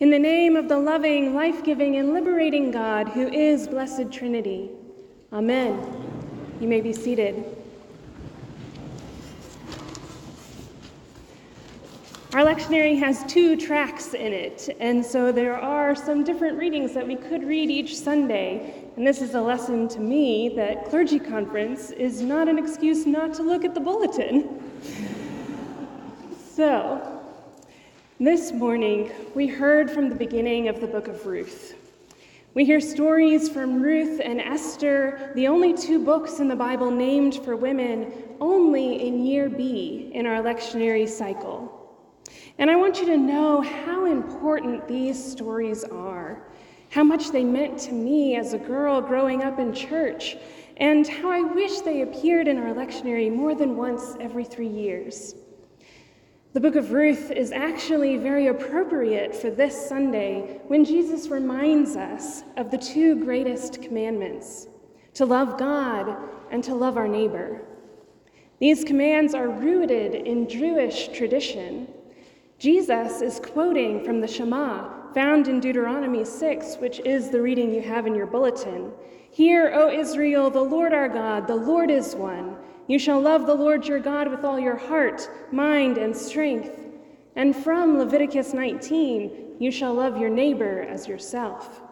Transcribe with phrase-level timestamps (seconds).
[0.00, 4.70] In the name of the loving, life giving, and liberating God, who is Blessed Trinity.
[5.32, 5.76] Amen.
[6.60, 7.44] You may be seated.
[12.32, 17.04] Our lectionary has two tracks in it, and so there are some different readings that
[17.04, 18.84] we could read each Sunday.
[18.96, 23.34] And this is a lesson to me that clergy conference is not an excuse not
[23.34, 24.62] to look at the bulletin.
[26.54, 27.17] So,
[28.20, 31.76] this morning we heard from the beginning of the book of Ruth.
[32.52, 37.36] We hear stories from Ruth and Esther, the only two books in the Bible named
[37.44, 41.96] for women only in year B in our lectionary cycle.
[42.58, 46.42] And I want you to know how important these stories are,
[46.90, 50.36] how much they meant to me as a girl growing up in church,
[50.78, 55.36] and how I wish they appeared in our lectionary more than once every three years.
[56.54, 62.42] The book of Ruth is actually very appropriate for this Sunday when Jesus reminds us
[62.56, 64.66] of the two greatest commandments
[65.14, 66.16] to love God
[66.50, 67.60] and to love our neighbor.
[68.60, 71.86] These commands are rooted in Jewish tradition
[72.58, 77.80] Jesus is quoting from the Shema, found in Deuteronomy 6, which is the reading you
[77.82, 78.90] have in your bulletin.
[79.30, 82.56] Hear, O Israel, the Lord our God, the Lord is one.
[82.88, 86.80] You shall love the Lord your God with all your heart, mind, and strength.
[87.36, 91.82] And from Leviticus 19, you shall love your neighbor as yourself.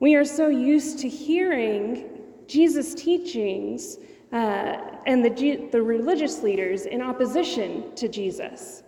[0.00, 3.98] We are so used to hearing Jesus' teachings
[4.32, 8.82] uh, and the, the religious leaders in opposition to Jesus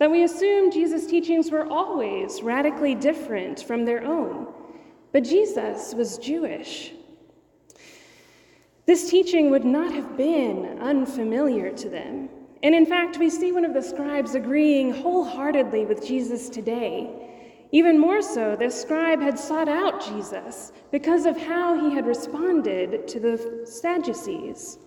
[0.00, 4.46] that we assume Jesus' teachings were always radically different from their own.
[5.12, 6.92] But Jesus was Jewish.
[8.90, 12.28] This teaching would not have been unfamiliar to them.
[12.64, 17.08] And in fact, we see one of the scribes agreeing wholeheartedly with Jesus today.
[17.70, 23.06] Even more so, this scribe had sought out Jesus because of how he had responded
[23.06, 24.80] to the Sadducees.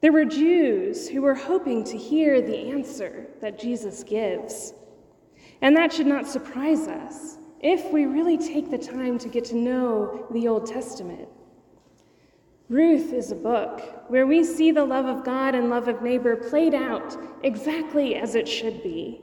[0.00, 4.72] There were Jews who were hoping to hear the answer that Jesus gives.
[5.60, 9.56] And that should not surprise us if we really take the time to get to
[9.56, 11.28] know the Old Testament.
[12.70, 16.34] Ruth is a book where we see the love of God and love of neighbor
[16.34, 19.20] played out exactly as it should be.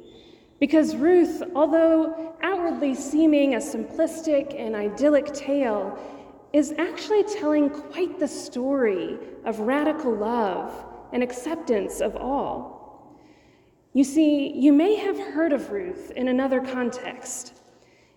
[0.60, 5.98] Because Ruth, although outwardly seeming a simplistic and idyllic tale,
[6.54, 13.18] is actually telling quite the story of radical love and acceptance of all.
[13.94, 17.54] You see, you may have heard of Ruth in another context,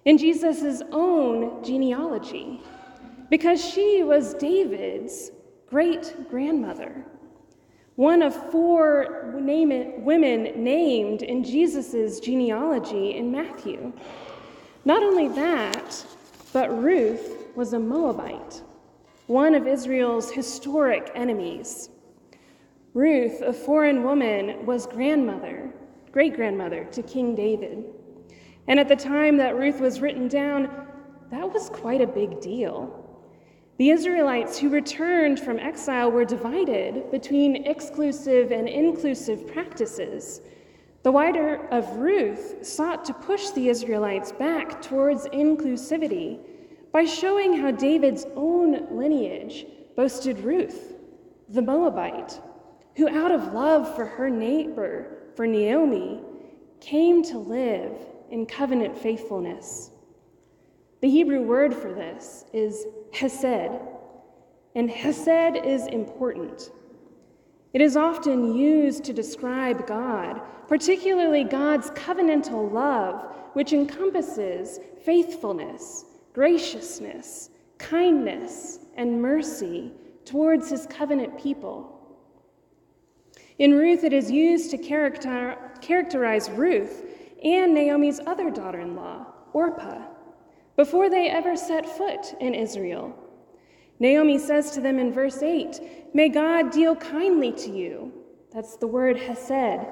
[0.04, 2.60] in Jesus' own genealogy,
[3.34, 5.32] because she was David's
[5.68, 7.04] great grandmother,
[7.96, 13.92] one of four women named in Jesus' genealogy in Matthew.
[14.84, 16.06] Not only that,
[16.52, 18.62] but Ruth was a Moabite,
[19.26, 21.88] one of Israel's historic enemies.
[22.92, 25.74] Ruth, a foreign woman, was grandmother,
[26.12, 27.82] great grandmother to King David.
[28.68, 30.70] And at the time that Ruth was written down,
[31.32, 33.00] that was quite a big deal.
[33.76, 40.40] The Israelites who returned from exile were divided between exclusive and inclusive practices.
[41.02, 46.38] The writer of Ruth sought to push the Israelites back towards inclusivity
[46.92, 50.94] by showing how David's own lineage boasted Ruth,
[51.48, 52.40] the Moabite,
[52.96, 56.22] who, out of love for her neighbor, for Naomi,
[56.80, 57.90] came to live
[58.30, 59.90] in covenant faithfulness.
[61.00, 63.80] The Hebrew word for this is hesed,
[64.74, 66.70] and hesed is important.
[67.72, 77.50] It is often used to describe God, particularly God's covenantal love, which encompasses faithfulness graciousness,
[77.78, 79.92] kindness, and mercy
[80.24, 81.90] towards his covenant people.
[83.58, 87.04] In Ruth, it is used to character, characterize Ruth
[87.44, 90.02] and Naomi's other daughter in law, Orpah,
[90.76, 93.16] before they ever set foot in Israel.
[94.00, 98.12] Naomi says to them in verse 8, May God deal kindly to you.
[98.52, 99.86] That's the word hesed,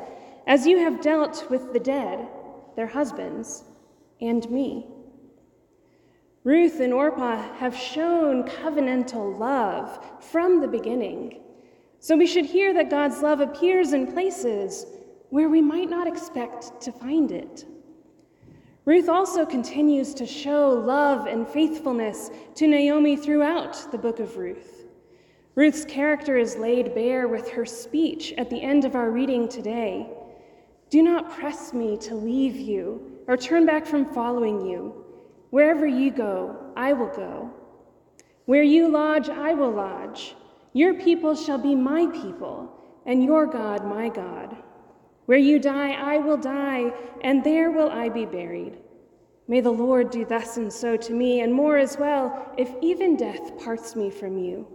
[0.46, 2.28] as you have dealt with the dead,
[2.76, 3.64] their husbands,
[4.20, 4.86] and me.
[6.44, 11.40] Ruth and Orpah have shown covenantal love from the beginning.
[12.00, 14.86] So we should hear that God's love appears in places
[15.30, 17.64] where we might not expect to find it.
[18.84, 24.86] Ruth also continues to show love and faithfulness to Naomi throughout the book of Ruth.
[25.54, 30.10] Ruth's character is laid bare with her speech at the end of our reading today.
[30.90, 35.04] Do not press me to leave you or turn back from following you.
[35.50, 37.50] Wherever you go, I will go.
[38.46, 40.34] Where you lodge, I will lodge.
[40.72, 42.74] Your people shall be my people,
[43.06, 44.56] and your God my God.
[45.26, 46.92] Where you die, I will die,
[47.22, 48.78] and there will I be buried.
[49.48, 53.16] May the Lord do thus and so to me, and more as well, if even
[53.16, 54.66] death parts me from you.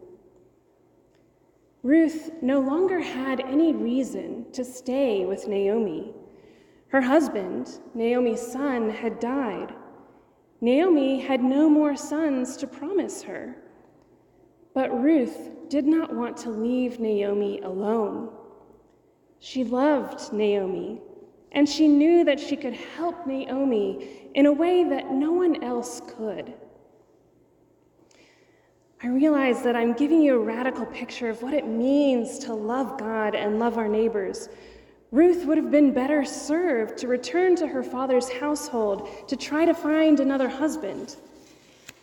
[1.83, 6.13] Ruth no longer had any reason to stay with Naomi.
[6.89, 9.73] Her husband, Naomi's son, had died.
[10.59, 13.55] Naomi had no more sons to promise her.
[14.73, 18.31] But Ruth did not want to leave Naomi alone.
[19.39, 20.99] She loved Naomi,
[21.51, 26.01] and she knew that she could help Naomi in a way that no one else
[26.17, 26.53] could.
[29.01, 32.97] I realize that I'm giving you a radical picture of what it means to love
[32.97, 34.49] God and love our neighbors.
[35.11, 39.73] Ruth would have been better served to return to her father's household to try to
[39.73, 41.15] find another husband.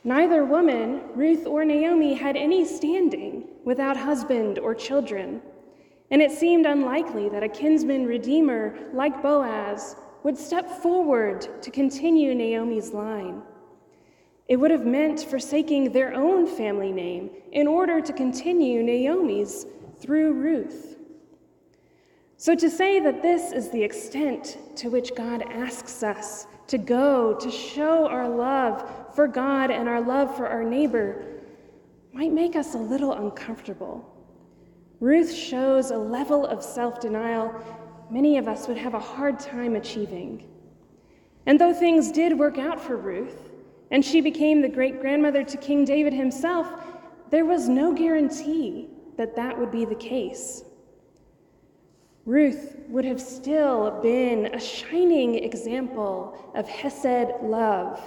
[0.04, 5.42] Neither woman, Ruth or Naomi, had any standing without husband or children,
[6.10, 12.34] and it seemed unlikely that a kinsman redeemer like Boaz would step forward to continue
[12.34, 13.42] Naomi's line.
[14.48, 19.66] It would have meant forsaking their own family name in order to continue Naomi's
[19.98, 20.98] through Ruth.
[22.36, 27.34] So, to say that this is the extent to which God asks us to go
[27.34, 31.24] to show our love for God and our love for our neighbor
[32.12, 34.13] might make us a little uncomfortable.
[35.00, 37.54] Ruth shows a level of self denial
[38.10, 40.46] many of us would have a hard time achieving.
[41.46, 43.50] And though things did work out for Ruth,
[43.90, 46.68] and she became the great grandmother to King David himself,
[47.30, 50.64] there was no guarantee that that would be the case.
[52.24, 58.00] Ruth would have still been a shining example of Hesed love,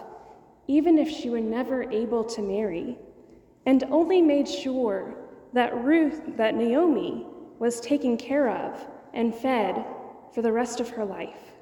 [0.68, 2.98] even if she were never able to marry,
[3.66, 5.16] and only made sure
[5.54, 7.26] that Ruth, that Naomi,
[7.60, 9.86] was taken care of and fed
[10.34, 11.54] for the rest of her life.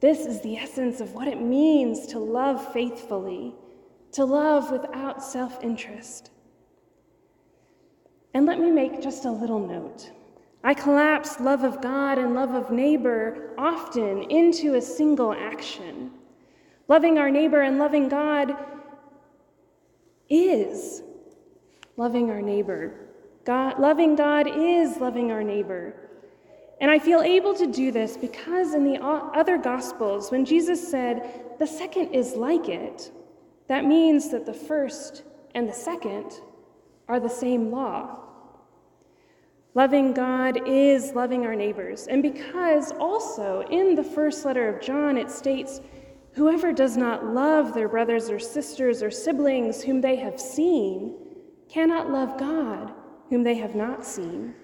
[0.00, 3.54] This is the essence of what it means to love faithfully,
[4.12, 6.30] to love without self interest.
[8.34, 10.10] And let me make just a little note.
[10.62, 16.10] I collapse love of God and love of neighbor often into a single action.
[16.88, 18.56] Loving our neighbor and loving God
[20.28, 21.02] is
[21.96, 22.94] loving our neighbor.
[23.44, 25.94] God, loving God is loving our neighbor.
[26.80, 31.56] And I feel able to do this because in the other Gospels, when Jesus said,
[31.58, 33.12] the second is like it,
[33.68, 35.22] that means that the first
[35.54, 36.40] and the second
[37.08, 38.18] are the same law.
[39.74, 42.06] Loving God is loving our neighbors.
[42.06, 45.80] And because also in the first letter of John it states,
[46.34, 51.14] Whoever does not love their brothers or sisters or siblings whom they have seen
[51.74, 52.92] cannot love God
[53.30, 54.54] whom they have not seen.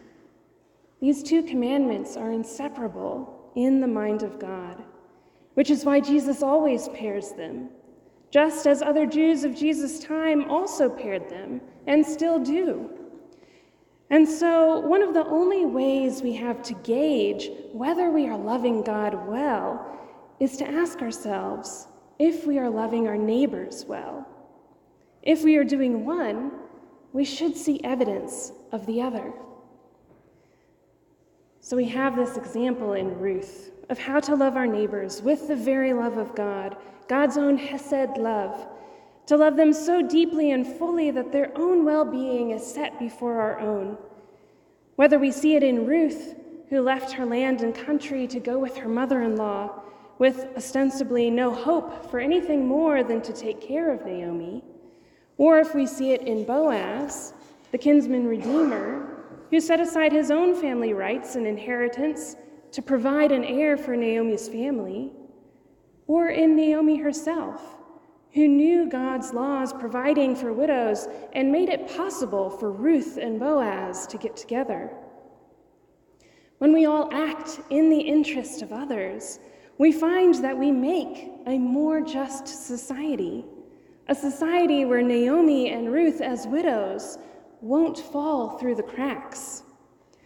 [1.00, 4.84] These two commandments are inseparable in the mind of God,
[5.54, 7.70] which is why Jesus always pairs them,
[8.30, 12.88] just as other Jews of Jesus' time also paired them and still do.
[14.10, 18.82] And so, one of the only ways we have to gauge whether we are loving
[18.82, 19.98] God well
[20.38, 21.88] is to ask ourselves
[22.20, 24.28] if we are loving our neighbors well.
[25.22, 26.52] If we are doing one,
[27.12, 29.32] we should see evidence of the other.
[31.60, 35.56] So we have this example in Ruth of how to love our neighbors with the
[35.56, 36.76] very love of God,
[37.08, 38.66] God's own Hesed love,
[39.26, 43.40] to love them so deeply and fully that their own well being is set before
[43.40, 43.98] our own.
[44.96, 46.34] Whether we see it in Ruth,
[46.68, 49.82] who left her land and country to go with her mother in law,
[50.18, 54.62] with ostensibly no hope for anything more than to take care of Naomi,
[55.40, 57.32] or if we see it in Boaz,
[57.72, 62.36] the kinsman redeemer, who set aside his own family rights and inheritance
[62.72, 65.10] to provide an heir for Naomi's family,
[66.06, 67.78] or in Naomi herself,
[68.34, 74.06] who knew God's laws providing for widows and made it possible for Ruth and Boaz
[74.08, 74.90] to get together.
[76.58, 79.38] When we all act in the interest of others,
[79.78, 83.46] we find that we make a more just society,
[84.10, 87.16] a society where Naomi and Ruth, as widows,
[87.60, 89.62] won't fall through the cracks,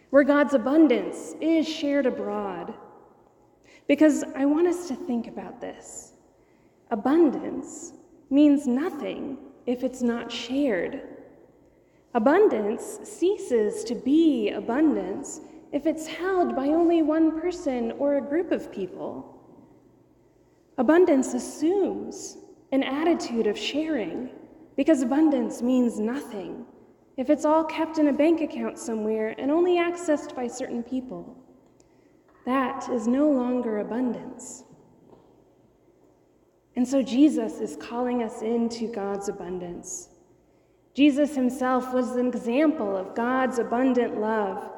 [0.09, 2.73] where God's abundance is shared abroad.
[3.87, 6.13] Because I want us to think about this.
[6.89, 7.93] Abundance
[8.31, 9.37] means nothing
[9.67, 11.01] if it's not shared.
[12.15, 18.51] Abundance ceases to be abundance if it's held by only one person or a group
[18.51, 19.31] of people.
[20.79, 22.37] Abundance assumes
[22.75, 24.29] an attitude of sharing
[24.77, 26.65] because abundance means nothing
[27.17, 31.37] if it's all kept in a bank account somewhere and only accessed by certain people.
[32.45, 34.65] That is no longer abundance.
[36.75, 40.09] And so Jesus is calling us into God's abundance.
[40.93, 44.71] Jesus himself was an example of God's abundant love.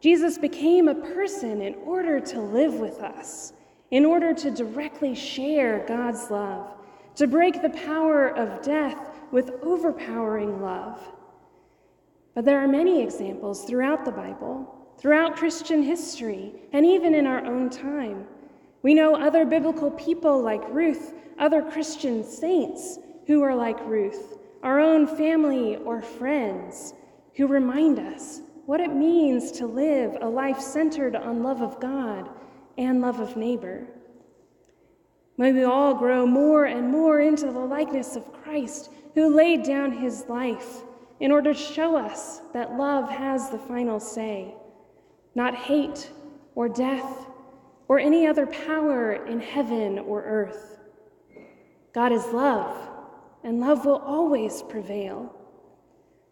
[0.00, 3.52] Jesus became a person in order to live with us,
[3.90, 6.72] in order to directly share God's love,
[7.16, 11.00] to break the power of death with overpowering love.
[12.34, 17.44] But there are many examples throughout the Bible, throughout Christian history, and even in our
[17.44, 18.26] own time.
[18.82, 24.78] We know other biblical people like Ruth, other Christian saints who are like Ruth, our
[24.78, 26.94] own family or friends
[27.36, 32.28] who remind us what it means to live a life centered on love of God
[32.76, 33.86] and love of neighbor.
[35.38, 39.92] May we all grow more and more into the likeness of Christ who laid down
[39.92, 40.82] his life
[41.20, 44.54] in order to show us that love has the final say,
[45.34, 46.10] not hate
[46.54, 47.26] or death
[47.88, 50.78] or any other power in heaven or earth.
[51.92, 52.76] God is love,
[53.44, 55.34] and love will always prevail.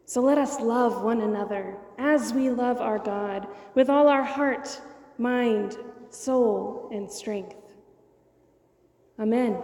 [0.05, 4.81] So let us love one another as we love our God with all our heart,
[5.17, 5.79] mind,
[6.11, 7.64] soul, and strength.
[9.19, 9.57] Amen.